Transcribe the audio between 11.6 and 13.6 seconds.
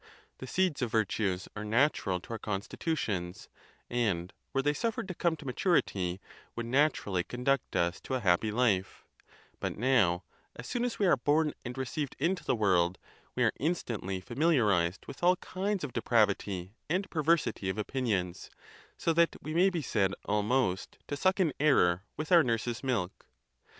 and received into the world, we are